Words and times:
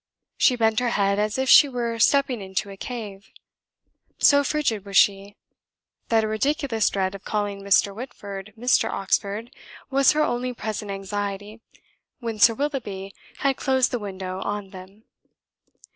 She 0.35 0.55
bent 0.55 0.79
her 0.79 0.89
head 0.89 1.19
as 1.19 1.37
if 1.37 1.47
she 1.47 1.69
were 1.69 1.99
stepping 1.99 2.41
into 2.41 2.71
a 2.71 2.75
cave. 2.75 3.29
So 4.17 4.43
frigid 4.43 4.83
was 4.83 4.97
she, 4.97 5.35
that 6.09 6.23
a 6.23 6.27
ridiculous 6.27 6.89
dread 6.89 7.13
of 7.13 7.23
calling 7.23 7.61
Mr. 7.61 7.93
Whitford 7.93 8.51
Mr. 8.57 8.89
Oxford 8.89 9.55
was 9.91 10.13
her 10.13 10.23
only 10.23 10.55
present 10.55 10.89
anxiety 10.89 11.61
when 12.17 12.39
Sir 12.39 12.55
Willoughby 12.55 13.13
had 13.41 13.57
closed 13.57 13.91
the 13.91 13.99
window 13.99 14.41
on 14.41 14.71
them. 14.71 15.03